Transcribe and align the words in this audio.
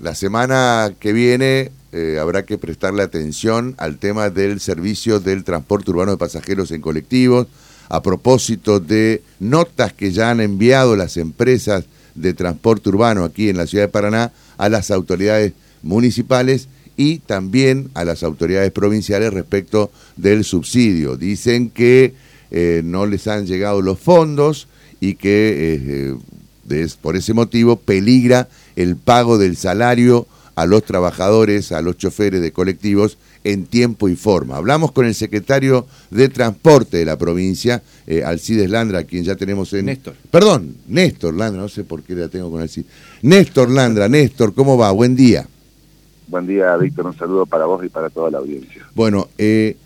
la 0.00 0.14
semana 0.14 0.94
que 0.98 1.12
viene 1.12 1.70
eh, 1.92 2.18
habrá 2.20 2.44
que 2.44 2.58
prestarle 2.58 3.02
atención 3.02 3.74
al 3.78 3.98
tema 3.98 4.30
del 4.30 4.60
servicio 4.60 5.20
del 5.20 5.44
transporte 5.44 5.90
urbano 5.90 6.12
de 6.12 6.18
pasajeros 6.18 6.70
en 6.70 6.80
colectivos, 6.80 7.48
a 7.88 8.02
propósito 8.02 8.80
de 8.80 9.22
notas 9.40 9.92
que 9.92 10.12
ya 10.12 10.30
han 10.30 10.40
enviado 10.40 10.96
las 10.96 11.16
empresas 11.16 11.84
de 12.14 12.34
transporte 12.34 12.88
urbano 12.88 13.24
aquí 13.24 13.48
en 13.48 13.56
la 13.56 13.66
ciudad 13.66 13.84
de 13.84 13.88
Paraná 13.88 14.32
a 14.56 14.68
las 14.68 14.90
autoridades 14.90 15.52
municipales 15.82 16.68
y 16.96 17.18
también 17.18 17.90
a 17.94 18.04
las 18.04 18.22
autoridades 18.22 18.70
provinciales 18.72 19.32
respecto 19.32 19.90
del 20.16 20.44
subsidio. 20.44 21.16
Dicen 21.16 21.70
que 21.70 22.14
eh, 22.50 22.82
no 22.84 23.06
les 23.06 23.26
han 23.26 23.46
llegado 23.46 23.82
los 23.82 23.98
fondos 23.98 24.68
y 25.00 25.14
que 25.14 25.74
eh, 25.74 26.14
por 27.00 27.16
ese 27.16 27.34
motivo 27.34 27.76
peligra 27.76 28.48
el 28.76 28.96
pago 28.96 29.38
del 29.38 29.56
salario 29.56 30.26
a 30.54 30.66
los 30.66 30.84
trabajadores, 30.84 31.72
a 31.72 31.80
los 31.80 31.96
choferes 31.96 32.40
de 32.40 32.52
colectivos 32.52 33.18
en 33.44 33.66
tiempo 33.66 34.08
y 34.08 34.16
forma. 34.16 34.56
Hablamos 34.56 34.92
con 34.92 35.06
el 35.06 35.14
secretario 35.14 35.86
de 36.10 36.28
Transporte 36.28 36.98
de 36.98 37.04
la 37.04 37.16
provincia, 37.16 37.82
eh, 38.06 38.22
Alcides 38.22 38.68
Landra, 38.68 39.04
quien 39.04 39.24
ya 39.24 39.36
tenemos 39.36 39.72
en... 39.72 39.86
Néstor. 39.86 40.14
Perdón, 40.30 40.76
Néstor 40.88 41.34
Landra, 41.34 41.62
no 41.62 41.68
sé 41.68 41.84
por 41.84 42.02
qué 42.02 42.14
la 42.14 42.28
tengo 42.28 42.50
con 42.50 42.60
Alcides. 42.60 42.90
Néstor 43.22 43.70
Landra, 43.70 44.08
Néstor, 44.08 44.52
¿cómo 44.54 44.76
va? 44.76 44.90
Buen 44.90 45.16
día. 45.16 45.46
Buen 46.28 46.46
día, 46.46 46.76
Víctor, 46.76 47.06
un 47.06 47.16
saludo 47.16 47.46
para 47.46 47.64
vos 47.64 47.84
y 47.84 47.88
para 47.88 48.10
toda 48.10 48.30
la 48.30 48.38
audiencia. 48.38 48.86
Bueno, 48.94 49.28
eh, 49.38 49.76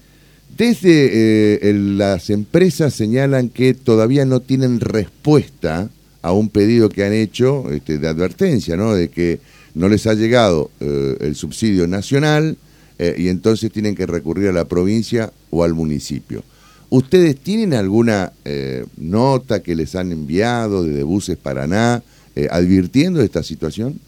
desde 0.56 1.68
eh, 1.68 1.72
las 1.72 2.30
empresas 2.30 2.92
señalan 2.92 3.48
que 3.48 3.74
todavía 3.74 4.24
no 4.24 4.40
tienen 4.40 4.80
respuesta 4.80 5.88
a 6.24 6.32
un 6.32 6.48
pedido 6.48 6.88
que 6.88 7.04
han 7.04 7.12
hecho 7.12 7.70
este, 7.70 7.98
de 7.98 8.08
advertencia, 8.08 8.78
¿no? 8.78 8.94
De 8.94 9.08
que 9.08 9.40
no 9.74 9.90
les 9.90 10.06
ha 10.06 10.14
llegado 10.14 10.70
eh, 10.80 11.18
el 11.20 11.34
subsidio 11.34 11.86
nacional 11.86 12.56
eh, 12.98 13.14
y 13.18 13.28
entonces 13.28 13.70
tienen 13.70 13.94
que 13.94 14.06
recurrir 14.06 14.48
a 14.48 14.52
la 14.52 14.64
provincia 14.64 15.30
o 15.50 15.64
al 15.64 15.74
municipio. 15.74 16.42
¿Ustedes 16.88 17.36
tienen 17.36 17.74
alguna 17.74 18.32
eh, 18.46 18.86
nota 18.96 19.62
que 19.62 19.74
les 19.74 19.94
han 19.96 20.12
enviado 20.12 20.84
desde 20.84 21.02
Buses 21.02 21.36
Paraná 21.36 22.02
advirtiendo 22.50 23.20
de 23.20 23.26
esta 23.26 23.42
situación? 23.42 24.00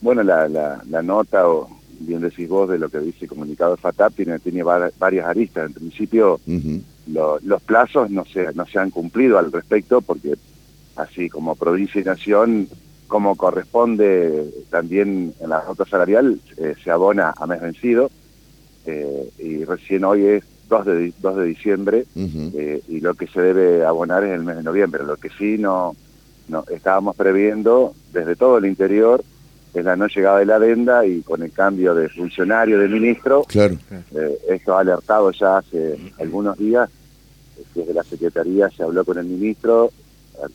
Bueno, 0.00 0.24
la, 0.24 0.48
la, 0.48 1.02
nota, 1.02 1.48
o 1.48 1.70
bien 2.00 2.20
decís 2.20 2.48
vos, 2.48 2.68
de 2.68 2.78
lo 2.78 2.90
que 2.90 2.98
dice 2.98 3.18
el 3.22 3.28
comunicado 3.28 3.76
de 3.76 3.80
FATAP, 3.80 4.16
tiene, 4.16 4.38
tiene 4.40 4.64
varias 4.64 5.24
aristas. 5.24 5.68
En 5.68 5.72
principio, 5.72 6.40
los 7.06 7.62
plazos 7.62 8.10
no 8.10 8.24
se, 8.24 8.52
no 8.54 8.66
se 8.66 8.80
han 8.80 8.90
cumplido 8.90 9.38
al 9.38 9.52
respecto 9.52 10.02
porque 10.02 10.34
así 10.96 11.28
como 11.28 11.56
provincia 11.56 12.00
y 12.00 12.04
nación 12.04 12.68
como 13.12 13.36
corresponde 13.36 14.50
también 14.70 15.34
en 15.38 15.50
la 15.50 15.62
nota 15.64 15.84
salarial, 15.84 16.40
eh, 16.56 16.74
se 16.82 16.90
abona 16.90 17.34
a 17.36 17.46
mes 17.46 17.60
vencido, 17.60 18.10
eh, 18.86 19.28
y 19.38 19.66
recién 19.66 20.04
hoy 20.04 20.24
es 20.24 20.44
2 20.70 20.86
de, 20.86 21.12
2 21.20 21.36
de 21.36 21.44
diciembre, 21.44 22.06
eh, 22.16 22.80
y 22.88 23.00
lo 23.00 23.12
que 23.12 23.26
se 23.26 23.42
debe 23.42 23.84
abonar 23.84 24.24
es 24.24 24.32
el 24.32 24.44
mes 24.44 24.56
de 24.56 24.62
noviembre. 24.62 25.04
Lo 25.04 25.18
que 25.18 25.28
sí 25.28 25.58
no, 25.58 25.94
no 26.48 26.64
estábamos 26.70 27.14
previendo 27.14 27.92
desde 28.14 28.34
todo 28.34 28.56
el 28.56 28.64
interior 28.64 29.22
es 29.74 29.84
la 29.84 29.94
no 29.94 30.06
llegada 30.06 30.38
de 30.38 30.46
la 30.46 30.54
adenda 30.56 31.04
y 31.04 31.20
con 31.20 31.42
el 31.42 31.52
cambio 31.52 31.94
de 31.94 32.08
funcionario, 32.08 32.78
de 32.78 32.88
ministro, 32.88 33.44
claro. 33.46 33.76
esto 34.48 34.74
ha 34.74 34.80
alertado 34.80 35.30
ya 35.32 35.58
hace 35.58 35.98
algunos 36.18 36.56
días, 36.56 36.88
desde 37.74 37.92
la 37.92 38.04
Secretaría 38.04 38.70
se 38.70 38.82
habló 38.82 39.04
con 39.04 39.18
el 39.18 39.26
ministro, 39.26 39.92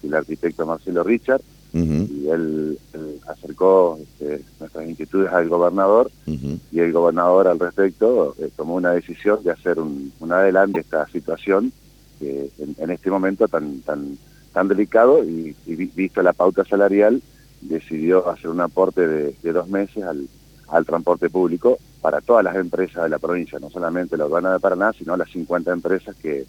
el 0.04 0.14
arquitecto 0.14 0.66
Marcelo 0.66 1.04
Richard, 1.04 1.42
y 1.74 2.28
él, 2.30 2.80
acercó 3.28 4.00
este, 4.02 4.44
nuestras 4.60 4.88
inquietudes 4.88 5.32
al 5.32 5.50
gobernador 5.50 6.10
y 6.26 6.80
el 6.80 6.92
gobernador 6.92 7.48
al 7.48 7.60
respecto 7.60 8.36
eh, 8.40 8.50
tomó 8.56 8.76
una 8.76 8.92
decisión 8.92 9.44
de 9.44 9.52
hacer 9.52 9.78
un, 9.80 10.12
adelante 10.32 10.80
esta 10.80 11.06
situación 11.08 11.72
que 12.20 12.50
en, 12.58 12.90
este 12.90 13.12
momento 13.12 13.48
tan 13.48 13.82
tan 13.82 14.18
tan 14.54 14.68
delicado 14.68 15.24
y, 15.24 15.56
visto 15.68 16.24
la 16.24 16.34
pauta 16.34 16.64
salarial 16.66 17.22
decidió 17.62 18.28
hacer 18.30 18.50
un 18.50 18.62
aporte 18.62 19.06
de 19.08 19.52
dos 19.54 19.68
meses 19.68 20.04
al, 20.04 20.28
al 20.70 20.86
transporte 20.86 21.30
público 21.30 21.78
para 22.02 22.22
todas 22.22 22.44
las 22.44 22.56
empresas 22.56 23.04
de 23.04 23.10
la 23.10 23.20
provincia, 23.20 23.60
no 23.60 23.70
solamente 23.70 24.18
la 24.18 24.26
urbana 24.26 24.54
de 24.54 24.60
Paraná, 24.60 24.94
sino 24.94 25.18
las 25.18 25.30
50 25.32 25.72
empresas 25.72 26.16
que, 26.22 26.46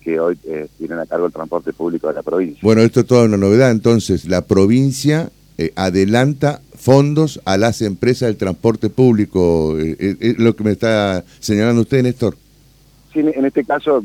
que 0.00 0.20
hoy 0.20 0.38
eh, 0.44 0.68
tienen 0.78 0.98
a 0.98 1.06
cargo 1.06 1.26
el 1.26 1.32
transporte 1.32 1.72
público 1.72 2.08
de 2.08 2.14
la 2.14 2.22
provincia. 2.22 2.60
Bueno, 2.62 2.82
esto 2.82 3.00
es 3.00 3.06
toda 3.06 3.24
una 3.24 3.36
novedad, 3.36 3.70
entonces 3.70 4.24
la 4.26 4.42
provincia 4.42 5.30
eh, 5.58 5.72
adelanta 5.76 6.60
fondos 6.74 7.40
a 7.44 7.56
las 7.56 7.82
empresas 7.82 8.28
del 8.28 8.36
transporte 8.36 8.88
público, 8.90 9.76
eh, 9.78 10.16
¿es 10.20 10.38
lo 10.38 10.54
que 10.54 10.64
me 10.64 10.72
está 10.72 11.24
señalando 11.40 11.82
usted, 11.82 12.02
Néstor? 12.02 12.36
Sí, 13.12 13.20
en 13.20 13.44
este 13.44 13.64
caso, 13.64 14.02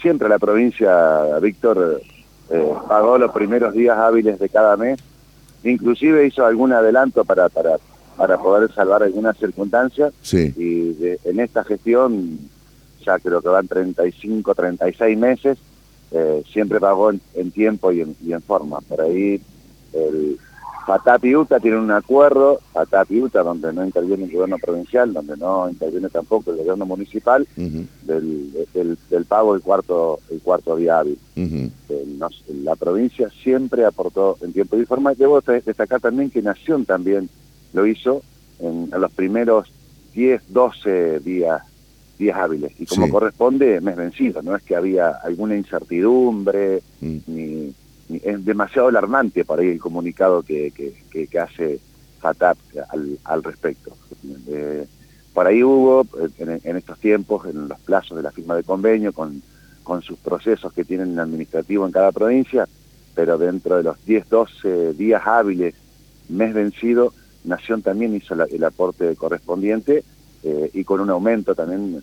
siempre 0.00 0.28
la 0.28 0.38
provincia, 0.38 1.38
Víctor, 1.42 2.00
pagó 2.88 3.18
los 3.18 3.32
primeros 3.32 3.74
días 3.74 3.98
hábiles 3.98 4.38
de 4.38 4.48
cada 4.48 4.76
mes, 4.76 4.98
inclusive 5.62 6.26
hizo 6.26 6.46
algún 6.46 6.72
adelanto 6.72 7.24
para, 7.24 7.48
para 7.50 7.76
para 8.16 8.38
poder 8.38 8.72
salvar 8.72 9.02
algunas 9.02 9.36
circunstancias. 9.36 10.12
Y 10.32 10.96
en 11.24 11.40
esta 11.40 11.64
gestión, 11.64 12.38
ya 13.04 13.18
creo 13.18 13.40
que 13.40 13.48
van 13.48 13.68
35, 13.68 14.54
36 14.54 15.18
meses, 15.18 15.58
eh, 16.12 16.42
siempre 16.50 16.80
pagó 16.80 17.10
en, 17.10 17.50
tiempo 17.50 17.92
y 17.92 18.00
en, 18.00 18.16
y 18.22 18.32
en, 18.32 18.42
forma. 18.42 18.80
Por 18.80 19.00
ahí 19.00 19.40
el 19.92 20.38
FATAP 20.86 21.24
y 21.24 21.34
UTA 21.34 21.58
tienen 21.58 21.80
un 21.80 21.90
acuerdo, 21.90 22.60
FATAP 22.72 23.10
y 23.10 23.22
UTA, 23.22 23.42
donde 23.42 23.72
no 23.72 23.84
interviene 23.84 24.24
el 24.24 24.30
gobierno 24.30 24.56
provincial, 24.58 25.12
donde 25.12 25.36
no 25.36 25.68
interviene 25.68 26.08
tampoco 26.08 26.52
el 26.52 26.58
gobierno 26.58 26.86
municipal, 26.86 27.46
del, 27.56 28.96
del, 29.10 29.24
pago 29.24 29.54
del 29.54 29.62
cuarto, 29.62 30.20
el 30.30 30.40
cuarto 30.40 30.76
día 30.76 31.00
hábil. 31.00 31.18
la 32.62 32.76
provincia 32.76 33.28
siempre 33.42 33.84
aportó 33.84 34.38
en 34.42 34.52
tiempo 34.52 34.76
y 34.76 34.86
forma. 34.86 35.12
Debo 35.14 35.40
destacar 35.40 36.00
también 36.00 36.30
que 36.30 36.40
Nación 36.40 36.84
también 36.84 37.28
lo 37.72 37.86
hizo 37.86 38.22
en, 38.58 38.90
los 38.90 39.12
primeros 39.12 39.72
10, 40.14 40.42
12 40.48 41.20
días, 41.20 41.62
días 42.18 42.36
hábiles. 42.36 42.72
Y 42.78 42.86
como 42.86 43.08
corresponde, 43.08 43.80
mes 43.80 43.96
vencido. 43.96 44.42
No 44.42 44.56
es 44.56 44.62
que 44.62 44.76
había 44.76 45.10
alguna 45.10 45.56
incertidumbre, 45.56 46.82
mm. 47.00 47.16
ni, 47.26 47.74
es 48.22 48.44
demasiado 48.44 48.88
alarmante 48.88 49.44
para 49.44 49.62
ahí 49.62 49.68
el 49.68 49.80
comunicado 49.80 50.42
que, 50.42 50.70
que, 50.70 51.26
que, 51.26 51.38
hace 51.38 51.80
FATAP 52.20 52.56
al, 52.88 53.18
al 53.24 53.42
respecto. 53.42 53.96
Eh, 54.48 54.86
por 55.34 55.46
ahí 55.46 55.62
hubo, 55.62 56.06
en, 56.38 56.60
en, 56.62 56.76
estos 56.76 56.98
tiempos, 56.98 57.46
en 57.46 57.68
los 57.68 57.78
plazos 57.80 58.16
de 58.16 58.22
la 58.22 58.30
firma 58.30 58.54
de 58.54 58.62
convenio, 58.62 59.12
con, 59.12 59.42
con 59.82 60.02
sus 60.02 60.18
procesos 60.18 60.72
que 60.72 60.84
tienen 60.84 61.18
administrativo 61.18 61.84
en 61.86 61.92
cada 61.92 62.10
provincia, 62.10 62.68
pero 63.14 63.38
dentro 63.38 63.76
de 63.76 63.82
los 63.82 64.04
10, 64.04 64.28
12 64.28 64.92
días 64.94 65.22
hábiles, 65.24 65.74
mes 66.28 66.54
vencido, 66.54 67.12
Nación 67.46 67.82
también 67.82 68.14
hizo 68.14 68.34
el 68.34 68.64
aporte 68.64 69.14
correspondiente 69.16 70.04
eh, 70.42 70.70
y 70.74 70.84
con 70.84 71.00
un 71.00 71.10
aumento 71.10 71.54
también, 71.54 72.02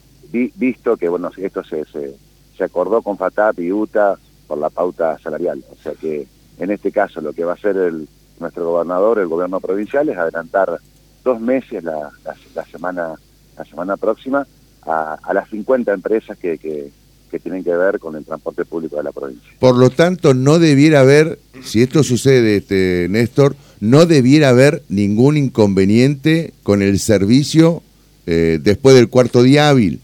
visto 0.56 0.98
que 0.98 1.08
bueno 1.08 1.32
esto 1.38 1.64
se, 1.64 1.84
se, 1.86 2.64
acordó 2.64 3.02
con 3.02 3.18
FATAP 3.18 3.60
y 3.60 3.72
UTA 3.72 4.18
por 4.48 4.58
la 4.58 4.70
pauta 4.70 5.18
salarial. 5.20 5.64
O 5.72 5.82
sea 5.82 5.94
que 5.94 6.28
en 6.60 6.72
este 6.72 6.92
caso 6.92 7.22
lo 7.22 7.34
que 7.34 7.44
va 7.44 7.52
a 7.52 7.56
hacer 7.56 7.78
el, 7.78 8.08
nuestro 8.40 8.66
gobernador, 8.66 9.20
el 9.20 9.28
gobierno 9.28 9.60
provincial, 9.60 10.08
es 10.10 10.18
adelantar 10.18 10.80
dos 11.24 11.40
meses 11.40 11.84
la, 11.84 12.12
la, 12.56 12.66
semana 12.66 13.16
la 13.58 13.66
semana 13.66 13.98
próxima 13.98 14.46
a, 14.82 15.18
a, 15.22 15.34
las 15.34 15.50
50 15.50 15.94
empresas 15.94 16.38
que, 16.38 16.58
que, 16.58 16.92
que 17.34 17.40
tienen 17.40 17.64
que 17.64 17.76
ver 17.76 18.00
con 18.00 18.16
el 18.16 18.26
transporte 18.26 18.66
público 18.66 18.98
de 18.98 19.04
la 19.04 19.12
provincia. 19.12 19.52
Por 19.60 19.78
lo 19.78 19.90
tanto, 19.90 20.34
no 20.34 20.60
debiera 20.60 21.00
haber, 21.00 21.40
si 21.64 21.82
esto 21.82 22.04
sucede, 22.04 22.58
este 22.58 23.08
Néstor, 23.10 23.56
no 23.84 24.06
debiera 24.06 24.48
haber 24.48 24.82
ningún 24.88 25.36
inconveniente 25.36 26.54
con 26.64 26.82
el 26.82 27.00
servicio 27.00 27.84
eh, 28.26 28.58
después 28.64 28.96
del 28.96 29.10
cuarto 29.10 29.44
día 29.44 29.68
hábil. 29.68 30.00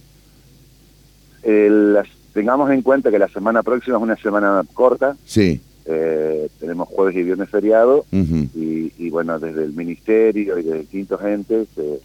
tengamos 2.33 2.71
en 2.71 2.81
cuenta 2.81 3.09
que 3.09 3.17
la 3.17 3.29
semana 3.29 3.63
próxima 3.63 3.95
es 3.95 4.03
una 4.03 4.17
semana 4.17 4.65
corta. 4.73 5.15
Sí. 5.25 5.61
Eh, 5.85 6.49
tenemos 6.59 6.89
jueves 6.89 7.15
y 7.15 7.23
viernes 7.23 7.49
feriado 7.49 8.05
y, 8.11 9.09
bueno, 9.11 9.39
desde 9.39 9.63
el 9.63 9.71
ministerio 9.71 10.59
y 10.59 10.63
desde 10.63 10.79
distintos 10.79 11.23
entes 11.23 11.69
se, 11.73 12.01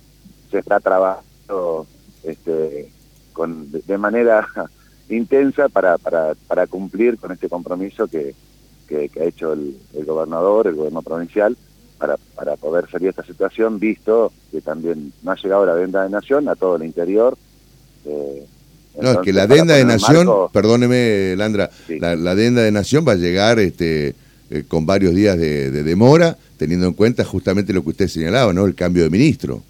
se 0.53 0.59
está 0.61 0.79
trabajando 0.79 1.89
este, 2.23 2.89
con, 3.33 3.73
de 3.73 3.99
manera 3.99 4.47
intensa 5.09 5.69
para, 5.69 5.99
para, 5.99 6.35
para 6.47 6.69
cumplir 6.69 7.19
con 7.19 7.33
este 7.33 7.49
compromiso 7.49 8.07
que, 8.07 8.33
que, 8.87 9.11
ha 9.21 9.25
hecho 9.25 9.53
el, 9.53 9.77
gobernador, 10.05 10.67
el 10.67 10.75
gobierno 10.75 11.03
provincial, 11.03 11.57
para, 11.99 12.17
para 12.35 12.57
poder 12.57 12.91
salir 12.91 13.05
de 13.05 13.11
esta 13.11 13.25
situación, 13.25 13.79
visto 13.79 14.33
que 14.51 14.61
también 14.61 15.13
no 15.23 15.33
ha 15.33 15.37
llegado 15.37 15.67
la 15.67 15.75
venda 15.75 16.03
de 16.03 16.11
Nación 16.11 16.49
a 16.49 16.55
todo 16.55 16.77
el 16.77 16.85
interior. 16.85 17.37
Eh, 18.05 18.47
no, 19.01 19.11
es 19.11 19.19
que 19.19 19.33
la 19.33 19.43
adenda 19.45 19.75
de 19.75 19.85
Nación, 19.85 20.29
perdóneme, 20.53 21.35
Landra, 21.37 21.71
la, 21.89 22.15
la 22.15 22.33
adenda 22.33 22.63
de 22.63 22.71
Nación 22.71 23.05
va 23.07 23.13
a 23.13 23.17
llegar 23.17 23.59
este 23.59 24.15
eh, 24.51 24.65
con 24.69 24.85
varios 24.85 25.15
días 25.15 25.39
de, 25.39 25.71
demora, 25.71 26.37
teniendo 26.59 26.87
en 26.87 26.93
cuenta 26.93 27.25
justamente 27.25 27.73
lo 27.73 27.83
que 27.83 27.91
usted 27.91 28.09
señalaba, 28.09 28.53
¿no? 28.53 28.67
El 28.67 28.75
cambio 28.75 29.03
de 29.03 29.11
ministro. 29.11 29.63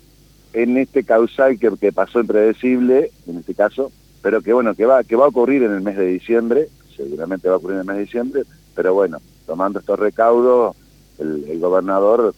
En 0.53 0.77
este 0.77 1.05
causal 1.05 1.59
que, 1.59 1.71
que 1.81 1.93
pasó 1.93 2.21
impredecible, 2.21 3.11
en 3.27 3.39
este 3.39 3.55
caso, 3.55 3.93
pero 4.21 4.43
que 4.43 4.53
bueno, 4.53 4.75
que 4.75 4.85
va, 4.85 5.05
que 5.05 5.17
va 5.17 5.27
a 5.27 5.29
ocurrir 5.29 5.63
en 5.63 5.73
el 5.73 5.81
mes 5.81 5.97
de 5.97 6.07
diciembre, 6.07 6.69
seguramente 6.97 7.49
va 7.49 7.55
a 7.55 7.59
ocurrir 7.59 7.77
en 7.77 7.81
el 7.81 7.87
mes 7.87 7.97
de 7.97 8.03
diciembre, 8.03 8.43
pero 8.75 8.95
bueno, 8.95 9.21
tomando 9.47 9.79
estos 9.79 9.99
recaudos, 9.99 10.75
el, 11.19 11.59
gobernador 11.61 12.35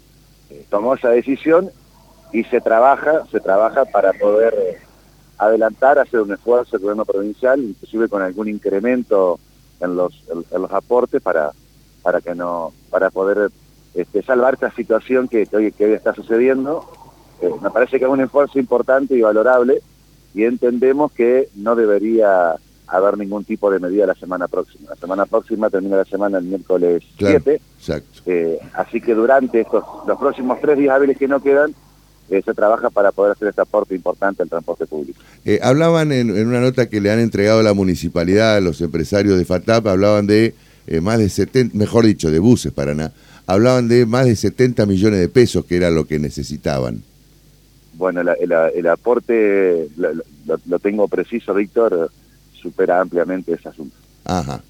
eh, 0.51 0.65
tomó 0.71 0.95
esa 0.95 1.11
decisión 1.11 1.71
y 2.33 2.45
se 2.45 2.61
trabaja, 2.61 3.25
se 3.31 3.41
trabaja 3.41 3.85
para 3.85 4.13
poder 4.13 4.55
eh, 4.55 4.77
adelantar, 5.39 5.99
hacer 5.99 6.21
un 6.21 6.33
esfuerzo 6.33 6.77
el 6.77 6.83
gobierno 6.83 7.05
provincial, 7.05 7.63
inclusive 7.63 8.09
con 8.09 8.23
algún 8.23 8.49
incremento 8.49 9.39
en 9.81 9.97
los, 9.97 10.23
en, 10.31 10.63
los 10.63 10.73
aportes 10.73 11.23
para, 11.23 11.53
para 12.03 12.21
que 12.21 12.35
no, 12.35 12.73
para 12.91 13.11
poder 13.11 13.51
este, 13.95 14.23
salvar 14.23 14.55
esta 14.55 14.71
situación 14.73 15.29
que, 15.29 15.49
hoy, 15.53 15.73
que 15.73 15.95
está 15.95 16.15
sucediendo. 16.15 16.85
Eh, 17.41 17.51
me 17.63 17.71
parece 17.71 17.99
que 17.99 18.05
es 18.05 18.11
un 18.11 18.21
esfuerzo 18.21 18.59
importante 18.59 19.15
y 19.15 19.21
valorable 19.21 19.83
y 20.35 20.45
entendemos 20.45 21.13
que 21.13 21.49
no 21.55 21.75
debería 21.75 22.57
haber 22.89 23.19
ningún 23.19 23.45
tipo 23.45 23.71
de 23.71 23.79
medida 23.79 24.07
la 24.07 24.15
semana 24.15 24.49
próxima. 24.49 24.91
La 24.91 24.97
semana 24.97 25.27
próxima 25.27 25.71
termina 25.71 25.97
la 25.97 26.05
semana 26.05 26.39
el 26.39 26.45
miércoles 26.45 27.03
7. 27.19 27.61
Eh, 28.27 28.59
así 28.75 29.01
que 29.01 29.15
durante 29.15 29.61
estos 29.61 29.85
los 30.07 30.19
próximos 30.19 30.59
tres 30.61 30.79
días 30.79 30.95
hábiles 30.95 31.19
que 31.19 31.29
no 31.29 31.43
quedan, 31.43 31.75
eh, 32.29 32.43
se 32.45 32.55
trabaja 32.55 32.91
para 32.91 33.13
poder 33.13 33.33
hacer 33.33 33.49
este 33.49 33.61
aporte 33.61 33.95
importante 33.95 34.43
al 34.43 34.49
transporte 34.49 34.87
público. 34.87 35.21
Eh, 35.45 35.61
hablaban 35.63 36.13
en, 36.13 36.31
una 36.31 36.61
nota 36.61 36.89
que 36.89 37.01
le 37.01 37.11
han 37.11 37.21
entregado 37.21 37.61
a 37.61 37.63
la 37.63 37.75
municipalidad, 37.75 38.57
a 38.57 38.61
los 38.61 38.81
empresarios 38.81 39.39
de 39.39 39.45
FATAP, 39.45 39.87
hablaban 39.87 40.27
de 40.27 40.55
más 41.03 41.19
de 41.19 41.29
70, 41.29 41.77
mejor 41.77 42.05
dicho, 42.07 42.31
de 42.31 42.39
buses 42.39 42.73
Paraná, 42.73 43.13
hablaban 43.47 43.89
de 43.89 44.07
más 44.07 44.27
de 44.27 44.37
70 44.37 44.87
millones 44.87 45.19
de 45.19 45.29
pesos 45.29 45.65
que 45.65 45.77
era 45.77 45.91
lo 45.91 46.07
que 46.07 46.21
necesitaban. 46.21 47.03
Bueno, 47.95 48.21
el 48.21 48.87
aporte 48.87 49.89
lo 50.67 50.79
tengo 50.79 51.09
preciso, 51.09 51.55
Víctor, 51.55 52.11
supera 52.67 53.01
ampliamente 53.01 53.53
ese 53.53 53.69
asunto. 53.69 53.97
Ajá, 54.25 54.63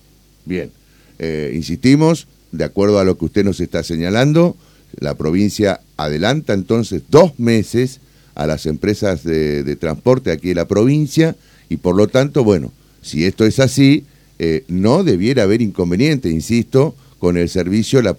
bien. 0.45 0.71
Eh, 1.19 1.53
insistimos, 1.55 2.27
de 2.53 2.65
acuerdo 2.65 2.99
a 2.99 3.05
lo 3.05 3.17
que 3.17 3.25
usted 3.25 3.45
nos 3.45 3.61
está 3.61 3.83
señalando, 3.83 4.55
la 5.01 5.15
provincia 5.15 5.81
adelanta 5.97 6.53
entonces 6.53 7.03
dos 7.09 7.39
meses 7.39 8.01
a 8.35 8.47
las 8.47 8.67
empresas 8.67 9.25
de, 9.25 9.77
transporte 9.77 10.31
aquí 10.31 10.49
de 10.49 10.57
la 10.57 10.69
provincia 10.69 11.37
y 11.71 11.79
por 11.79 11.97
lo 11.97 12.07
tanto, 12.07 12.45
bueno, 12.45 12.71
si 13.01 13.25
esto 13.25 13.47
es 13.47 13.61
así, 13.61 14.05
eh, 14.39 14.65
no 14.69 15.03
debiera 15.05 15.45
haber 15.45 15.63
inconveniente, 15.63 16.29
insisto, 16.29 16.95
con 17.19 17.39
el 17.39 17.49
servicio 17.49 18.03
la 18.03 18.15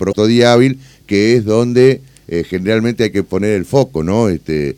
hábil, 0.51 0.79
que 1.05 1.35
es 1.35 1.45
donde 1.45 2.01
eh, 2.27 2.43
generalmente 2.49 3.03
hay 3.03 3.11
que 3.11 3.21
poner 3.21 3.51
el 3.51 3.65
foco, 3.65 4.03
¿no? 4.03 4.29
Este, 4.29 4.75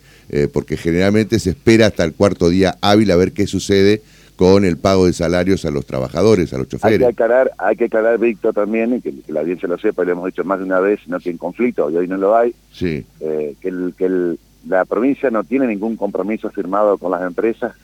porque 0.52 0.76
generalmente 0.76 1.40
se 1.40 1.50
espera 1.50 1.86
hasta 1.86 2.04
el 2.04 2.12
cuarto 2.12 2.50
día 2.50 2.78
hábil 2.82 3.10
a 3.10 3.16
ver 3.16 3.32
qué 3.32 3.48
sucede 3.48 4.00
con 4.40 4.64
el 4.64 4.78
pago 4.78 5.04
de 5.04 5.12
salarios 5.12 5.66
a 5.66 5.70
los 5.70 5.84
trabajadores, 5.84 6.54
a 6.54 6.56
los 6.56 6.66
choferes. 6.66 6.98
Hay 6.98 6.98
que 6.98 7.12
aclarar, 7.12 7.52
hay 7.58 7.76
que 7.76 7.84
aclarar 7.84 8.18
Víctor, 8.18 8.54
también, 8.54 8.94
y 8.94 9.02
que, 9.02 9.12
la 9.28 9.40
audiencia 9.40 9.68
lo 9.68 9.76
sepa, 9.76 10.02
y 10.02 10.06
lo 10.06 10.12
hemos 10.12 10.24
dicho 10.24 10.44
más 10.44 10.58
de 10.60 10.64
una 10.64 10.80
vez, 10.80 10.98
no 11.08 11.20
que 11.20 11.28
en 11.28 11.36
conflicto, 11.36 11.90
y 11.90 11.98
hoy 11.98 12.08
no 12.08 12.16
lo 12.16 12.34
hay, 12.34 12.54
sí. 12.72 13.04
Eh, 13.20 13.54
que, 13.60 13.68
el, 13.68 13.92
que 13.98 14.38
la 14.66 14.86
provincia 14.86 15.30
no 15.30 15.44
tiene 15.44 15.66
ningún 15.66 15.94
compromiso 15.94 16.48
firmado 16.48 16.96
con 16.96 17.10
las 17.10 17.20
empresas 17.20 17.74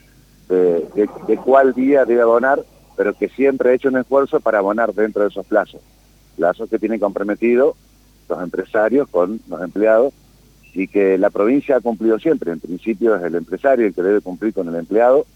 de, 0.48 0.86
de, 0.94 1.36
cuál 1.36 1.74
día 1.74 2.06
debe 2.06 2.22
abonar, 2.22 2.64
pero 2.96 3.12
que 3.12 3.28
siempre 3.28 3.68
ha 3.68 3.74
hecho 3.74 3.90
un 3.90 3.98
esfuerzo 3.98 4.40
para 4.40 4.56
abonar 4.56 4.94
dentro 4.94 5.24
de 5.24 5.28
esos 5.28 5.44
plazos. 5.44 5.82
Plazos 6.38 6.70
que 6.70 6.78
tienen 6.78 7.00
comprometido 7.00 7.76
los 8.30 8.42
empresarios 8.42 9.06
con 9.10 9.40
los 9.46 9.60
empleados 9.60 10.14
y 10.76 10.88
que 10.88 11.17
la 11.17 11.31
provincia 11.31 11.76
ha 11.76 11.81
cumplido 11.81 12.19
siempre. 12.19 12.52
En 12.52 12.61
principio 12.61 13.17
es 13.17 13.23
el 13.23 13.34
empresario 13.34 13.87
el 13.87 13.94
que 13.94 14.02
debe 14.02 14.20
cumplir 14.20 14.52
con 14.52 14.69
el 14.69 14.75
empleado 14.75 15.26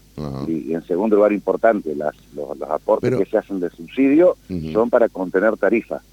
y, 0.47 0.73
en 0.73 0.85
segundo 0.85 1.15
lugar, 1.15 1.33
importante, 1.33 1.95
las, 1.95 2.13
los, 2.35 2.61
aportes 2.69 3.15
que 3.15 3.25
se 3.25 3.39
hacen 3.39 3.59
de 3.59 3.71
subsidio 3.71 4.37
son 4.71 4.91
para 4.91 5.09
contener 5.09 5.57
tarifas, 5.57 6.03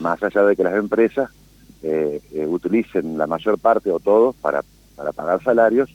más 0.00 0.20
allá 0.24 0.42
de 0.42 0.56
que 0.56 0.64
las 0.64 0.74
empresas 0.74 1.30
eh, 1.84 2.20
eh, 2.32 2.46
utilicen 2.46 3.16
la 3.16 3.28
mayor 3.28 3.58
parte 3.58 3.92
o 3.92 4.00
todos 4.00 4.34
para, 4.36 4.64
para 4.96 5.12
pagar 5.12 5.40
salarios, 5.44 5.90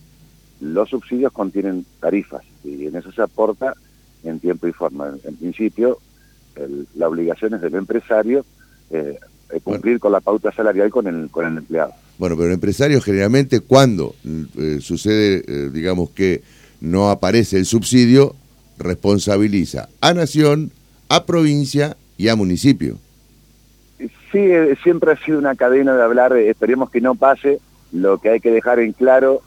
los 0.61 0.89
subsidios 0.89 1.33
contienen 1.33 1.85
tarifas 1.99 2.43
y 2.63 2.85
en 2.85 2.95
eso 2.95 3.11
se 3.11 3.21
aporta 3.21 3.73
en 4.23 4.39
tiempo 4.39 4.67
y 4.67 4.71
forma. 4.71 5.11
En, 5.25 5.35
principio, 5.35 5.97
la 6.95 7.09
obligación 7.09 7.55
es 7.55 7.61
del 7.61 7.75
empresario 7.75 8.45
eh, 8.89 9.19
cumplir 9.63 9.99
con 9.99 10.13
la 10.13 10.21
pauta 10.21 10.53
salarial 10.53 10.89
con 10.91 11.07
el, 11.07 11.29
con 11.29 11.45
el 11.45 11.57
empleado. 11.57 11.93
Bueno, 12.19 12.35
pero 12.35 12.49
el 12.49 12.53
empresario 12.53 13.01
generalmente 13.01 13.61
cuando 13.61 14.13
sucede, 14.81 15.71
digamos 15.71 16.11
que 16.11 16.43
no 16.81 17.09
aparece 17.09 17.57
el 17.57 17.65
subsidio, 17.65 18.35
responsabiliza 18.77 19.89
a 20.01 20.13
nación, 20.13 20.71
a 21.09 21.25
provincia 21.25 21.97
y 22.17 22.29
a 22.29 22.35
municipio. 22.35 22.97
Sí, 24.31 24.37
eh, 24.37 24.77
siempre 24.83 25.11
ha 25.11 25.17
sido 25.17 25.39
una 25.39 25.55
cadena 25.55 25.95
de 25.95 26.03
hablar, 26.03 26.33
eh, 26.33 26.49
esperemos 26.49 26.89
que 26.89 27.01
no 27.01 27.15
pase, 27.15 27.59
lo 27.91 28.19
que 28.19 28.29
hay 28.29 28.39
que 28.39 28.51
dejar 28.51 28.79
en 28.79 28.93
claro 28.93 29.41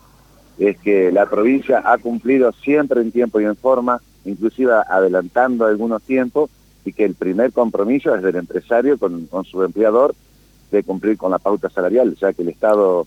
es 0.59 0.77
que 0.79 1.13
la 1.13 1.27
provincia 1.27 1.83
ha 1.85 1.99
cumplido 1.99 2.53
siempre 2.53 3.01
en 3.01 3.13
tiempo 3.13 3.41
y 3.41 3.45
en 3.45 3.57
forma, 3.57 4.01
inclusive 4.25 4.73
adelantando 4.89 5.67
algunos 5.67 6.03
tiempos, 6.03 6.51
y 6.85 6.93
que 6.93 7.05
el 7.05 7.15
primer 7.15 7.53
compromiso 7.53 8.15
es 8.15 8.23
del 8.23 8.37
empresario 8.37 8.99
con, 8.99 9.29
su 9.45 9.63
empleador 9.63 10.15
de 10.73 10.83
cumplir 10.83 11.17
con 11.17 11.31
la 11.31 11.39
pauta 11.39 11.69
salarial, 11.69 12.17
ya 12.17 12.33
que 12.33 12.43
el 12.43 12.49
Estado 12.49 13.07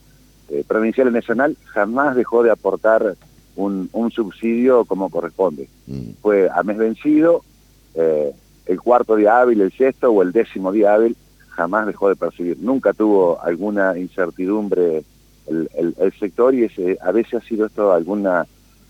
eh, 0.50 0.64
provincial 0.68 1.08
y 1.08 1.12
nacional 1.12 1.58
jamás 1.66 2.16
dejó 2.16 2.44
de 2.44 2.52
aportar 2.52 3.16
un, 3.56 3.90
un 3.92 4.12
subsidio 4.12 4.86
como 4.86 5.10
corresponde. 5.10 5.68
Mm. 5.88 6.12
Fue 6.22 6.50
a 6.54 6.62
mes 6.64 6.78
vencido, 6.78 7.44
eh, 7.96 8.32
el 8.66 8.82
cuarto 8.82 9.16
día 9.16 9.40
hábil, 9.40 9.62
el 9.62 9.72
sexto 9.72 10.12
o 10.12 10.22
el 10.22 10.32
décimo 10.32 10.72
día 10.72 10.94
hábil, 10.94 11.16
jamás 11.50 11.88
dejó 11.88 12.10
de 12.10 12.16
percibir. 12.16 12.58
Nunca 12.60 12.94
tuvo 12.94 13.42
alguna 13.42 13.98
incertidumbre 13.98 15.04
el, 15.48 15.96
el, 16.00 16.14
sector 16.20 16.54
y 16.54 16.64
ese, 16.64 16.98
a 17.02 17.12
veces 17.12 17.36
ha 17.36 17.48
sido 17.48 17.68
esto 17.68 17.94
algún 17.94 18.28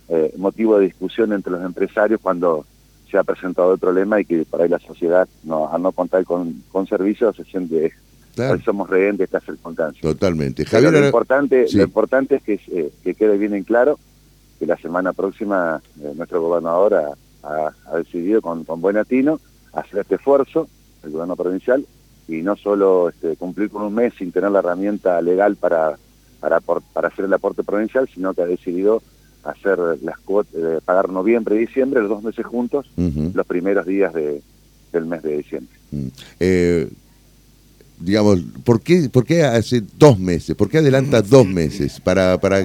eh, 0.09 0.33
motivo 0.37 0.77
de 0.77 0.85
discusión 0.85 1.33
entre 1.33 1.51
los 1.51 1.63
empresarios 1.63 2.19
cuando 2.21 2.65
se 3.09 3.17
ha 3.17 3.23
presentado 3.23 3.73
el 3.73 3.79
problema 3.79 4.19
y 4.19 4.25
que 4.25 4.45
por 4.45 4.61
ahí 4.61 4.69
la 4.69 4.79
sociedad, 4.79 5.27
no, 5.43 5.71
al 5.71 5.81
no 5.81 5.91
contar 5.91 6.23
con, 6.23 6.63
con 6.71 6.87
servicios, 6.87 7.35
se 7.35 7.43
siente 7.43 7.93
Claro. 8.35 8.59
somos 8.61 8.89
rehenes 8.89 9.19
de 9.19 9.23
estas 9.23 9.43
circunstancias. 9.43 10.01
Totalmente. 10.01 10.65
Javier, 10.65 10.91
lo, 10.91 11.05
importante, 11.05 11.65
lo 11.73 11.83
importante 11.83 12.35
es 12.35 12.43
que, 12.43 12.59
eh, 12.67 12.91
que 13.03 13.15
quede 13.15 13.37
bien 13.37 13.53
en 13.53 13.63
claro 13.63 13.97
que 14.59 14.65
la 14.65 14.77
semana 14.77 15.13
próxima 15.13 15.81
eh, 16.01 16.13
nuestro 16.15 16.41
gobernador 16.41 17.15
ha, 17.43 17.97
decidido 17.97 18.41
con, 18.41 18.63
con, 18.63 18.81
buen 18.81 18.97
atino 18.97 19.39
hacer 19.73 19.99
este 19.99 20.15
esfuerzo, 20.15 20.67
el 21.03 21.11
gobierno 21.11 21.35
provincial, 21.35 21.85
y 22.27 22.41
no 22.41 22.55
solo 22.55 23.09
este, 23.09 23.35
cumplir 23.35 23.69
con 23.69 23.83
un 23.83 23.93
mes 23.93 24.13
sin 24.17 24.31
tener 24.31 24.51
la 24.51 24.59
herramienta 24.59 25.21
legal 25.21 25.55
para, 25.55 25.97
para, 26.39 26.59
para 26.59 27.07
hacer 27.07 27.25
el 27.25 27.33
aporte 27.33 27.63
provincial, 27.63 28.09
sino 28.13 28.33
que 28.33 28.41
ha 28.41 28.47
decidido 28.47 29.01
hacer 29.43 29.77
las 30.01 30.17
cuotas, 30.19 30.55
eh, 30.55 30.79
pagar 30.83 31.09
noviembre 31.09 31.55
y 31.55 31.59
diciembre, 31.59 32.01
los 32.01 32.09
dos 32.09 32.23
meses 32.23 32.45
juntos, 32.45 32.89
los 32.97 33.45
primeros 33.45 33.85
días 33.85 34.11
de, 34.13 34.41
del 34.91 35.05
mes 35.05 35.21
de 35.21 35.37
diciembre. 35.37 35.75
Mm. 35.91 36.07
Digamos, 37.99 38.39
¿por 38.63 38.81
qué, 38.81 39.09
¿por 39.11 39.25
qué 39.25 39.43
hace 39.43 39.81
dos 39.97 40.19
meses? 40.19 40.55
¿Por 40.55 40.69
qué 40.69 40.79
adelanta 40.79 41.21
dos 41.21 41.45
meses? 41.45 41.99
¿Para, 41.99 42.37
para 42.39 42.59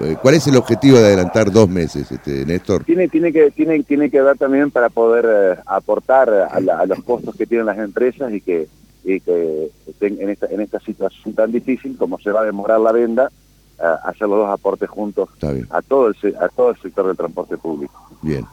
eh, 0.00 0.16
¿Cuál 0.20 0.34
es 0.34 0.46
el 0.46 0.56
objetivo 0.56 0.98
de 0.98 1.06
adelantar 1.06 1.52
dos 1.52 1.68
meses, 1.68 2.10
este, 2.10 2.44
Néstor? 2.44 2.84
Tiene, 2.84 3.08
tiene, 3.08 3.32
que, 3.32 3.50
tiene, 3.50 3.82
tiene 3.82 4.10
que 4.10 4.20
ver 4.20 4.36
también 4.36 4.70
para 4.70 4.88
poder 4.88 5.26
eh, 5.28 5.60
aportar 5.66 6.30
a, 6.30 6.86
los 6.86 7.02
costos 7.04 7.36
que 7.36 7.46
tienen 7.46 7.66
las 7.66 7.78
empresas 7.78 8.32
y 8.32 8.40
que, 8.40 8.68
y 9.04 9.20
que 9.20 9.70
en, 10.00 10.30
esta, 10.30 10.46
en 10.46 10.60
esta 10.60 10.80
situación 10.80 11.34
tan 11.34 11.52
difícil 11.52 11.96
como 11.96 12.18
se 12.18 12.30
va 12.30 12.40
a 12.40 12.44
demorar 12.44 12.80
la 12.80 12.92
venda, 12.92 13.30
eh, 13.78 13.84
hacer 14.04 14.28
los 14.28 14.38
dos 14.38 14.50
aportes 14.50 14.88
juntos 14.88 15.28
a 15.70 15.82
todo, 15.82 16.08
el, 16.08 16.36
a 16.36 16.48
todo 16.48 16.70
el 16.70 16.76
sector 16.80 17.06
del 17.06 17.16
transporte 17.16 17.56
público. 17.56 17.94
Bien. 18.22 18.44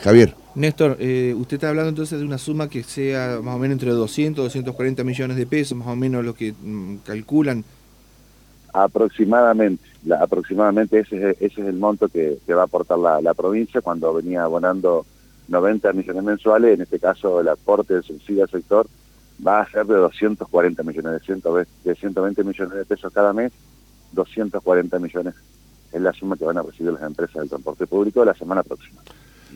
Javier. 0.00 0.39
Néstor, 0.54 0.92
usted 0.92 1.54
está 1.54 1.68
hablando 1.68 1.90
entonces 1.90 2.18
de 2.18 2.24
una 2.24 2.38
suma 2.38 2.68
que 2.68 2.82
sea 2.82 3.40
más 3.42 3.54
o 3.54 3.58
menos 3.58 3.74
entre 3.74 3.90
200 3.90 4.44
240 4.44 5.04
millones 5.04 5.36
de 5.36 5.46
pesos, 5.46 5.78
más 5.78 5.88
o 5.88 5.96
menos 5.96 6.24
lo 6.24 6.34
que 6.34 6.52
mm, 6.52 6.96
calculan 7.04 7.64
Aproximadamente, 8.72 9.82
aproximadamente 10.20 11.00
ese, 11.00 11.36
es 11.40 11.58
el 11.58 11.74
monto 11.74 12.08
que, 12.08 12.38
va 12.50 12.62
a 12.62 12.64
aportar 12.64 12.98
la, 12.98 13.34
provincia 13.34 13.80
cuando 13.80 14.14
venía 14.14 14.44
abonando 14.44 15.04
90 15.48 15.92
millones 15.92 16.22
mensuales, 16.22 16.74
en 16.74 16.82
este 16.82 17.00
caso 17.00 17.40
el 17.40 17.48
aporte 17.48 17.94
del 17.94 18.04
subsidio 18.04 18.44
al 18.44 18.50
sector 18.50 18.86
va 19.44 19.60
a 19.60 19.70
ser 19.70 19.86
de 19.86 19.96
240 19.96 20.82
millones, 20.84 21.12
de, 21.12 21.18
120, 21.20 21.70
de 21.82 21.94
120 21.96 22.44
millones 22.44 22.74
de 22.74 22.84
pesos 22.84 23.12
cada 23.12 23.32
mes, 23.32 23.50
240 24.12 24.98
millones 25.00 25.34
es 25.92 26.00
la 26.00 26.12
suma 26.12 26.36
que 26.36 26.44
van 26.44 26.58
a 26.58 26.62
recibir 26.62 26.92
las 26.92 27.02
empresas 27.02 27.34
del 27.36 27.48
transporte 27.48 27.88
público 27.88 28.24
la 28.24 28.34
semana 28.34 28.62
próxima. 28.62 29.00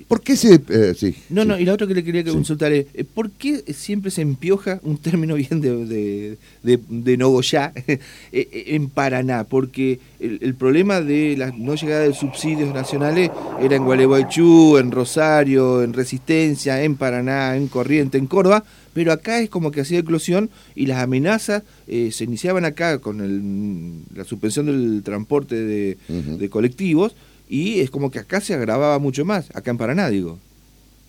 ¿Por 0.08 0.20
qué 0.20 0.36
se...? 0.36 0.60
Eh, 0.68 0.94
sí, 0.96 1.14
no, 1.30 1.44
no, 1.44 1.58
y 1.58 1.64
la 1.64 1.72
otra 1.72 1.86
que 1.86 1.94
le 1.94 2.04
quería 2.04 2.24
consultar 2.24 2.72
es, 2.72 2.86
eh, 2.94 3.04
¿por 3.04 3.30
qué 3.30 3.64
siempre 3.72 4.10
se 4.10 4.22
empioja, 4.22 4.80
un 4.82 4.98
término 4.98 5.34
bien 5.34 5.60
de, 5.60 5.86
de, 5.86 6.38
de, 6.62 6.80
de 6.88 7.16
Nogoyá, 7.16 7.72
eh, 7.86 7.98
en 8.32 8.88
Paraná? 8.88 9.44
Porque 9.44 10.00
el, 10.20 10.54
problema 10.54 11.00
de 11.00 11.36
la 11.36 11.52
no 11.56 11.74
llegada 11.74 12.02
de 12.02 12.14
subsidios 12.14 12.72
nacionales 12.74 13.30
era 13.60 13.76
en 13.76 13.84
Gualeguaychú, 13.84 14.78
en 14.78 14.90
Rosario, 14.90 15.82
en 15.82 15.92
Resistencia, 15.92 16.82
en 16.82 16.96
Paraná, 16.96 17.56
en 17.56 17.68
Corriente, 17.68 18.18
en 18.18 18.26
Córdoba, 18.26 18.64
pero 18.92 19.12
acá 19.12 19.40
es 19.40 19.50
como 19.50 19.70
que 19.70 19.80
hacía 19.80 19.98
eclosión 19.98 20.50
y 20.74 20.86
las 20.86 21.02
amenazas 21.02 21.62
se 21.86 22.24
iniciaban 22.24 22.64
acá 22.64 22.98
con 23.00 23.20
el, 23.20 24.02
la 24.14 24.24
suspensión 24.24 24.66
del 24.66 25.02
transporte 25.02 25.56
de 25.56 26.48
colectivos, 26.48 27.14
y 27.48 27.80
es 27.80 27.90
como 27.90 28.10
que 28.10 28.18
acá 28.18 28.40
se 28.40 28.54
agravaba 28.54 28.98
mucho 28.98 29.24
más, 29.24 29.54
acá 29.54 29.70
en 29.70 29.78
Paraná, 29.78 30.08
digo. 30.08 30.38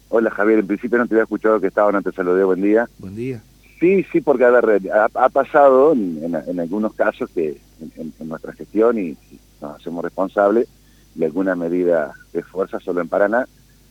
Hola 0.10 0.30
Javier, 0.32 0.60
en 0.60 0.68
principio 0.68 0.98
no 0.98 1.08
te 1.08 1.15
había 1.15 1.24
escuchado 1.24 1.60
que 1.60 1.68
estaban, 1.68 1.96
antes 1.96 2.13
saludé, 2.15 2.44
buen 2.44 2.62
día. 2.62 2.88
Buen 3.00 3.15
día. 3.15 3.42
Sí, 3.80 4.06
sí, 4.12 4.22
porque 4.22 4.46
a 4.46 4.51
ver, 4.51 4.89
ha, 4.92 5.30
pasado 5.30 5.94
en, 5.94 6.60
algunos 6.60 6.94
casos 6.94 7.30
que 7.32 7.58
en, 7.98 8.13
nuestra 8.27 8.54
gestión 8.54 8.98
y, 8.98 9.18
nos 9.62 9.75
hacemos 9.80 10.04
responsables 10.04 10.68
de 11.15 11.25
alguna 11.25 11.56
medida 11.56 12.13
de 12.34 12.44
fuerza 12.44 12.80
solo 12.80 13.01
en 13.01 13.08
Paraná, 13.08 13.48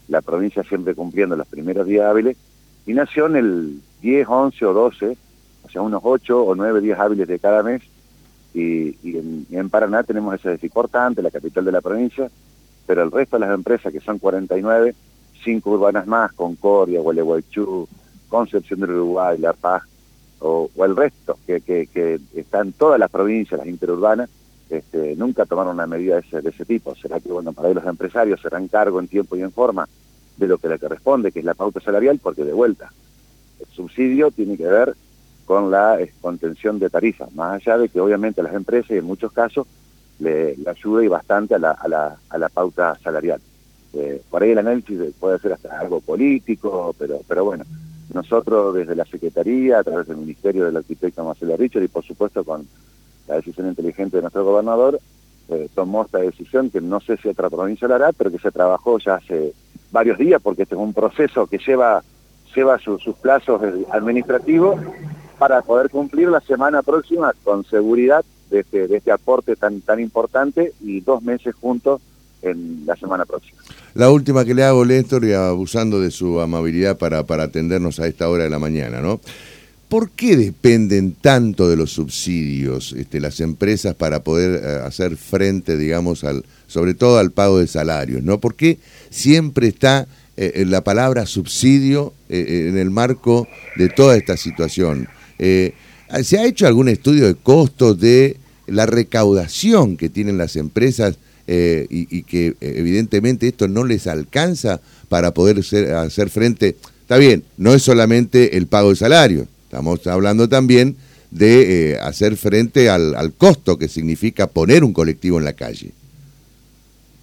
la 0.08 0.20
provincia 0.20 0.62
siempre 0.62 0.94
cumpliendo 0.94 1.36
los 1.36 1.46
primeros 1.46 1.86
días 1.86 2.06
hábiles, 2.06 2.36
y 2.86 2.92
nació 2.92 3.26
en 3.26 3.36
el 3.36 3.80
10, 4.02 4.26
11 4.28 4.66
o 4.66 4.72
12, 4.72 5.16
o 5.62 5.68
sea, 5.70 5.82
unos 5.82 6.02
8 6.04 6.42
o 6.42 6.54
9 6.54 6.80
días 6.80 7.00
hábiles 7.00 7.26
de 7.26 7.38
cada 7.38 7.62
mes, 7.62 7.82
y, 8.54 8.96
en, 9.50 9.68
Paraná 9.68 10.04
tenemos 10.04 10.34
ese 10.34 10.58
importante, 10.64 11.22
la 11.22 11.30
capital 11.30 11.64
de 11.64 11.72
la 11.72 11.80
provincia, 11.80 12.30
pero 12.86 13.02
el 13.02 13.10
resto 13.10 13.36
de 13.36 13.46
las 13.46 13.54
empresas, 13.54 13.92
que 13.92 14.00
son 14.00 14.18
49, 14.18 14.94
cinco 15.42 15.70
urbanas 15.70 16.06
más, 16.06 16.32
Concordia, 16.32 17.00
Gualeguaychú, 17.00 17.88
Concepción 18.28 18.80
del 18.80 18.90
Uruguay, 18.90 19.38
La 19.38 19.52
Paz, 19.52 19.82
o, 20.38 20.70
el 20.76 20.94
resto, 20.94 21.36
que, 21.46 21.60
que, 21.60 21.88
que 21.88 22.20
están 22.36 22.72
todas 22.72 23.00
las 23.00 23.10
provincias, 23.10 23.58
las 23.58 23.68
interurbanas, 23.68 24.30
este, 24.70 25.14
nunca 25.16 25.46
tomaron 25.46 25.74
una 25.74 25.86
medida 25.86 26.14
de 26.14 26.20
ese, 26.20 26.40
de 26.40 26.50
ese 26.50 26.64
tipo. 26.64 26.94
¿Será 26.94 27.20
que, 27.20 27.30
bueno, 27.30 27.52
para 27.52 27.68
ahí 27.68 27.74
los 27.74 27.86
empresarios 27.86 28.40
serán 28.40 28.68
cargo 28.68 29.00
en 29.00 29.08
tiempo 29.08 29.36
y 29.36 29.42
en 29.42 29.52
forma 29.52 29.88
de 30.36 30.46
lo 30.46 30.58
que 30.58 30.68
le 30.68 30.78
corresponde, 30.78 31.32
que 31.32 31.40
es 31.40 31.44
la 31.44 31.54
pauta 31.54 31.80
salarial? 31.80 32.18
Porque 32.22 32.44
de 32.44 32.52
vuelta, 32.52 32.92
el 33.60 33.66
subsidio 33.74 34.30
tiene 34.30 34.56
que 34.56 34.66
ver 34.66 34.94
con 35.44 35.70
la 35.70 35.98
contención 36.20 36.78
de 36.78 36.90
tarifas, 36.90 37.32
más 37.34 37.54
allá 37.54 37.78
de 37.78 37.88
que 37.88 38.00
obviamente 38.00 38.42
las 38.42 38.54
empresas 38.54 38.90
y 38.90 38.98
en 38.98 39.04
muchos 39.04 39.32
casos 39.32 39.66
le, 40.18 40.56
ayude 40.66 41.08
bastante 41.08 41.54
a 41.54 41.58
la, 41.58 41.72
a 41.72 41.88
la, 41.88 42.16
a 42.30 42.38
la 42.38 42.48
pauta 42.48 42.96
salarial. 43.02 43.40
Eh, 43.92 44.20
por 44.28 44.42
ahí 44.42 44.50
el 44.50 44.58
análisis 44.58 44.98
puede 45.20 45.38
ser 45.38 45.52
hasta 45.52 45.78
algo 45.78 46.00
político, 46.00 46.94
pero, 46.98 47.20
pero 47.28 47.44
bueno, 47.44 47.64
nosotros 48.12 48.74
desde 48.74 48.96
la 48.96 49.04
Secretaría, 49.04 49.78
a 49.78 49.84
través 49.84 50.08
del 50.08 50.16
Ministerio 50.16 50.64
del 50.64 50.76
Arquitecto 50.76 51.24
Marcelo 51.24 51.56
Richard 51.56 51.84
y 51.84 51.88
por 51.88 52.04
supuesto 52.04 52.44
con 52.44 52.66
la 53.28 53.36
decisión 53.36 53.68
inteligente 53.68 54.16
de 54.16 54.22
nuestro 54.22 54.44
gobernador, 54.44 54.98
eh, 55.48 55.68
tomó 55.74 56.04
esta 56.04 56.18
decisión 56.18 56.70
que 56.70 56.80
no 56.80 57.00
sé 57.00 57.16
si 57.18 57.28
otra 57.28 57.50
provincia 57.50 57.86
la 57.86 57.96
hará, 57.96 58.12
pero 58.12 58.30
que 58.30 58.38
se 58.38 58.50
trabajó 58.50 58.98
ya 58.98 59.16
hace 59.16 59.52
varios 59.92 60.18
días 60.18 60.40
porque 60.42 60.62
este 60.62 60.74
es 60.74 60.80
un 60.80 60.92
proceso 60.92 61.46
que 61.46 61.58
lleva, 61.58 62.02
lleva 62.54 62.78
sus 62.78 63.14
plazos 63.20 63.62
administrativos 63.90 64.80
para 65.38 65.62
poder 65.62 65.90
cumplir 65.90 66.28
la 66.28 66.40
semana 66.40 66.82
próxima 66.82 67.32
con 67.42 67.64
seguridad 67.64 68.24
de 68.50 68.60
este, 68.60 68.88
de 68.88 68.96
este 68.96 69.10
aporte 69.10 69.56
tan, 69.56 69.80
tan 69.80 70.00
importante 70.00 70.72
y 70.80 71.00
dos 71.00 71.22
meses 71.22 71.54
juntos 71.54 72.00
en 72.42 72.84
la 72.86 72.96
semana 72.96 73.24
próxima. 73.24 73.60
La 73.94 74.10
última 74.10 74.44
que 74.44 74.54
le 74.54 74.64
hago, 74.64 74.84
Léstor, 74.84 75.24
y 75.24 75.32
abusando 75.32 76.00
de 76.00 76.10
su 76.10 76.40
amabilidad 76.40 76.98
para, 76.98 77.24
para 77.24 77.44
atendernos 77.44 78.00
a 78.00 78.06
esta 78.06 78.28
hora 78.28 78.44
de 78.44 78.50
la 78.50 78.58
mañana, 78.58 79.00
¿no? 79.00 79.20
¿Por 79.88 80.10
qué 80.10 80.36
dependen 80.36 81.12
tanto 81.12 81.68
de 81.68 81.76
los 81.76 81.92
subsidios 81.92 82.92
este, 82.94 83.20
las 83.20 83.40
empresas 83.40 83.94
para 83.94 84.24
poder 84.24 84.60
eh, 84.60 84.80
hacer 84.84 85.16
frente, 85.16 85.76
digamos, 85.76 86.24
al, 86.24 86.44
sobre 86.66 86.94
todo 86.94 87.18
al 87.18 87.30
pago 87.30 87.58
de 87.58 87.66
salarios? 87.66 88.22
¿no? 88.22 88.40
¿Por 88.40 88.56
qué 88.56 88.78
siempre 89.10 89.68
está 89.68 90.08
eh, 90.36 90.64
la 90.66 90.82
palabra 90.82 91.26
subsidio 91.26 92.12
eh, 92.28 92.66
en 92.70 92.78
el 92.78 92.90
marco 92.90 93.46
de 93.76 93.88
toda 93.88 94.16
esta 94.16 94.36
situación? 94.36 95.06
Eh, 95.38 95.74
¿Se 96.22 96.38
ha 96.38 96.44
hecho 96.44 96.66
algún 96.66 96.88
estudio 96.88 97.26
de 97.26 97.34
costos 97.34 97.98
de 97.98 98.36
la 98.66 98.86
recaudación 98.86 99.96
que 99.96 100.08
tienen 100.08 100.38
las 100.38 100.56
empresas 100.56 101.18
eh, 101.46 101.86
y, 101.90 102.22
que 102.22 102.54
evidentemente 102.60 103.48
esto 103.48 103.68
no 103.68 103.84
les 103.84 104.06
alcanza 104.06 104.80
para 105.08 105.34
poder 105.34 105.58
hacer 105.96 106.30
frente? 106.30 106.76
Está 107.00 107.16
bien, 107.16 107.44
no 107.56 107.74
es 107.74 107.82
solamente 107.82 108.56
el 108.56 108.66
pago 108.66 108.90
de 108.90 108.96
salario, 108.96 109.46
estamos 109.64 110.06
hablando 110.06 110.48
también 110.48 110.96
de 111.30 111.90
eh, 111.92 111.98
hacer 111.98 112.36
frente 112.36 112.88
al, 112.88 113.32
costo 113.36 113.76
que 113.76 113.88
significa 113.88 114.46
poner 114.46 114.84
un 114.84 114.92
colectivo 114.92 115.38
en 115.38 115.44
la 115.44 115.52
calle. 115.54 115.90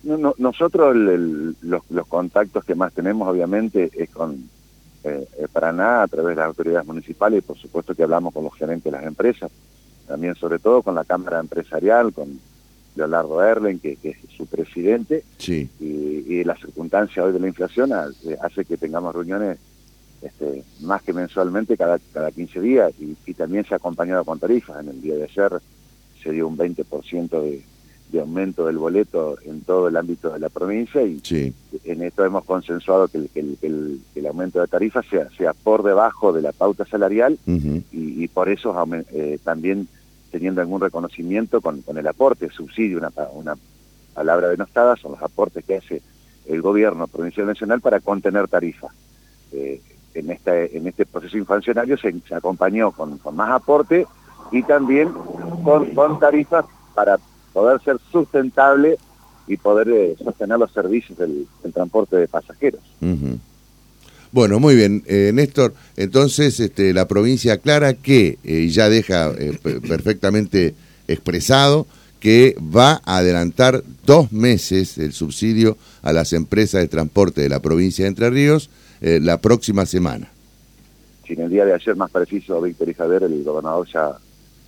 nosotros 0.04 0.96
los, 0.96 1.82
los 1.90 2.08
contactos 2.08 2.66
que 2.66 2.76
más 2.76 2.94
tenemos 2.94 3.28
obviamente 3.28 3.90
es 3.96 4.10
con 4.10 4.50
eh, 5.04 5.28
eh, 5.38 5.48
Paraná 5.52 6.04
a 6.04 6.08
través 6.08 6.36
de 6.36 6.42
las 6.42 6.48
autoridades 6.48 6.86
municipales 6.86 7.40
y 7.40 7.42
por 7.42 7.58
supuesto 7.58 7.96
que 7.96 8.04
hablamos 8.04 8.34
con 8.34 8.44
los 8.44 8.54
gerentes 8.56 8.86
de 8.86 8.92
las 8.92 9.06
empresas, 9.06 9.52
también 10.08 10.36
sobre 10.36 10.60
todo 10.60 10.82
con 10.82 10.96
la 10.96 11.04
Cámara 11.04 11.40
Empresarial, 11.40 12.14
con 12.14 12.40
Leonardo 12.96 13.44
Erlen, 13.44 13.80
que, 13.80 13.98
es 14.04 14.18
su 14.36 14.46
presidente, 14.46 15.24
sí. 15.38 15.70
y, 15.80 16.44
la 16.44 16.56
circunstancia 16.56 17.24
hoy 17.24 17.34
de 17.34 17.40
la 17.40 17.48
inflación 17.48 17.92
hace 17.94 18.66
que 18.66 18.76
tengamos 18.76 19.14
reuniones 19.14 19.60
este, 20.24 20.64
más 20.82 21.04
que 21.04 21.14
mensualmente 21.14 21.78
cada, 21.78 22.00
cada 22.14 22.32
15 22.32 22.60
días 22.60 22.92
y, 23.00 23.16
y 23.26 23.34
también 23.36 23.64
se 23.64 23.76
ha 23.76 23.78
acompañado 23.78 24.26
con 24.26 24.40
tarifas. 24.40 24.82
En 24.82 24.90
el 24.90 25.02
día 25.02 25.16
de 25.16 25.24
ayer 25.26 25.52
se 26.24 26.32
dio 26.32 26.48
un 26.48 26.58
20% 26.58 27.30
de, 27.30 27.64
de 28.12 28.20
aumento 28.20 28.66
del 28.66 28.78
boleto 28.78 29.38
en 29.46 29.62
todo 29.62 29.88
el 29.88 29.96
ámbito 29.96 30.32
de 30.32 30.40
la 30.40 30.50
provincia 30.50 31.02
y 31.02 31.22
en 31.86 32.02
esto 32.02 32.26
hemos 32.26 32.44
consensuado 32.44 33.08
que 33.08 33.30
el, 33.34 34.28
aumento 34.28 34.60
de 34.60 34.68
tarifas 34.68 35.06
sea, 35.10 35.30
sea 35.38 35.54
por 35.54 35.84
debajo 35.84 36.32
de 36.34 36.42
la 36.42 36.52
pauta 36.52 36.86
salarial 36.86 37.38
y, 37.46 38.28
por 38.28 38.50
eso 38.50 38.76
eh, 39.12 39.40
también 39.44 39.88
teniendo 40.32 40.62
algún 40.62 40.82
reconocimiento 40.82 41.62
con, 41.62 41.84
el 41.96 42.08
aporte, 42.08 42.50
subsidio, 42.50 42.98
una, 42.98 43.12
una 43.34 43.56
palabra 44.14 44.50
denostada, 44.50 44.96
son 44.96 45.14
los 45.14 45.22
aportes 45.22 45.64
que 45.66 45.76
hace 45.76 46.02
el 46.48 46.62
gobierno 46.62 47.08
provincial 47.08 47.48
nacional 47.48 47.82
para 47.82 48.00
contener 48.00 48.48
tarifas. 48.48 48.92
Eh, 49.52 49.82
en, 50.14 50.32
este, 50.32 50.78
en 50.78 50.88
este 50.88 51.06
proceso 51.06 51.38
inflacionario 51.38 51.98
se, 51.98 52.14
acompañó 52.34 52.92
con, 52.92 53.20
más 53.34 53.52
aporte 53.52 54.06
y 54.52 54.64
también 54.64 55.10
con, 55.64 55.94
con 55.94 56.20
tarifas 56.20 56.66
para 56.94 57.18
poder 57.54 57.82
ser 57.84 57.98
sustentable 58.12 58.98
y 59.48 59.58
poder 59.58 59.90
eh, 59.90 60.16
sostener 60.24 60.58
los 60.58 60.72
servicios 60.72 61.18
del, 61.18 61.48
transporte 61.74 62.16
de 62.16 62.28
pasajeros. 62.28 62.82
Bueno, 64.32 64.60
muy 64.60 64.76
bien, 64.76 65.04
eh, 65.08 65.32
Néstor. 65.34 65.74
Entonces, 65.98 66.60
este, 66.60 66.94
la 66.94 67.08
provincia 67.08 67.54
aclara 67.54 67.94
que 67.94 68.38
eh, 68.44 68.70
ya 68.70 68.90
deja 68.90 69.34
perfectamente 69.88 70.74
expresado 71.08 71.86
que 72.22 72.56
va 72.60 73.02
a 73.04 73.18
adelantar 73.18 73.84
dos 74.06 74.32
meses 74.32 74.98
el 74.98 75.12
subsidio 75.12 75.76
a 76.02 76.14
las 76.14 76.34
empresas 76.34 76.82
de 76.82 76.88
transporte 76.88 77.42
de 77.42 77.50
la 77.50 77.60
provincia 77.60 78.06
de 78.06 78.10
Entre 78.10 78.30
Ríos 78.30 78.70
la 79.02 79.42
próxima 79.42 79.88
semana. 79.88 80.30
Si 81.26 81.34
en 81.34 81.42
el 81.42 81.50
día 81.50 81.66
de 81.66 81.74
ayer, 81.74 81.96
más 81.96 82.12
preciso, 82.12 82.62
Víctor 82.62 82.90
y 82.90 82.94
Javier, 82.94 83.24
el 83.24 83.44
gobernador 83.44 83.88
ya 83.92 84.16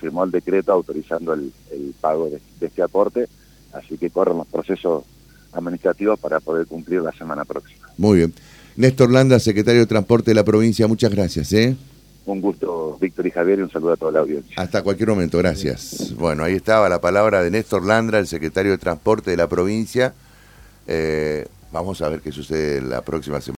firmó 0.03 0.25
el 0.25 0.31
decreto 0.31 0.73
autorizando 0.73 1.33
el, 1.33 1.53
pago 2.01 2.29
de, 2.29 2.41
este 2.59 2.81
aporte, 2.81 3.29
así 3.71 3.97
que 3.97 4.09
corren 4.09 4.37
los 4.37 4.47
procesos 4.47 5.05
administrativos 5.53 6.19
para 6.19 6.41
poder 6.41 6.67
cumplir 6.67 7.01
la 7.01 7.13
semana 7.13 7.45
próxima. 7.45 7.87
Muy 7.97 8.17
bien. 8.17 8.33
Néstor 8.75 9.09
Landa, 9.11 9.39
secretario 9.39 9.79
de 9.79 9.87
Transporte 9.87 10.31
de 10.31 10.35
la 10.35 10.43
provincia, 10.43 10.87
muchas 10.87 11.11
gracias. 11.11 11.53
¿eh? 11.53 11.77
Un 12.25 12.41
gusto, 12.41 12.97
Víctor 12.99 13.27
y 13.27 13.31
Javier, 13.31 13.59
y 13.59 13.61
un 13.61 13.71
saludo 13.71 13.93
a 13.93 13.97
toda 13.97 14.11
la 14.11 14.19
audiencia. 14.19 14.55
Hasta 14.57 14.81
cualquier 14.81 15.07
momento, 15.07 15.37
gracias. 15.37 16.13
Bueno, 16.17 16.43
ahí 16.43 16.55
estaba 16.55 16.89
la 16.89 16.99
palabra 16.99 17.41
de 17.41 17.51
Néstor 17.51 17.85
Landra, 17.85 18.19
el 18.19 18.27
secretario 18.27 18.71
de 18.71 18.77
Transporte 18.77 19.31
de 19.31 19.37
la 19.37 19.47
provincia. 19.47 20.13
Eh, 20.85 21.47
vamos 21.71 22.01
a 22.01 22.09
ver 22.09 22.19
qué 22.19 22.33
sucede 22.33 22.81
la 22.81 23.03
próxima 23.03 23.39
semana. 23.39 23.51